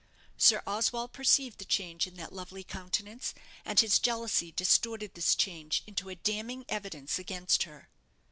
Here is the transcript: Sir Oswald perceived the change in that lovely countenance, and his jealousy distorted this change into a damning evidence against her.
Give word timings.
Sir 0.35 0.63
Oswald 0.65 1.13
perceived 1.13 1.59
the 1.59 1.63
change 1.63 2.07
in 2.07 2.15
that 2.15 2.33
lovely 2.33 2.63
countenance, 2.63 3.35
and 3.63 3.79
his 3.79 3.99
jealousy 3.99 4.51
distorted 4.51 5.13
this 5.13 5.35
change 5.35 5.83
into 5.85 6.09
a 6.09 6.15
damning 6.15 6.65
evidence 6.67 7.19
against 7.19 7.65
her. 7.69 7.87